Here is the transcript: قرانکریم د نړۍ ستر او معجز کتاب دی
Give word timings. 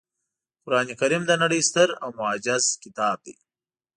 قرانکریم 0.63 1.23
د 1.27 1.31
نړۍ 1.43 1.61
ستر 1.69 1.89
او 2.03 2.09
معجز 2.19 2.63
کتاب 2.83 3.17
دی 3.25 3.35